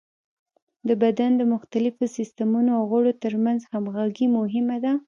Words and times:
د 0.87 0.89
بدن 1.03 1.31
د 1.37 1.41
مختلفو 1.53 2.03
سیستمونو 2.17 2.69
او 2.77 2.83
غړو 2.91 3.11
تر 3.23 3.33
منځ 3.45 3.61
همغږي 3.71 4.27
مهمه 4.37 4.77
ده. 4.83 4.91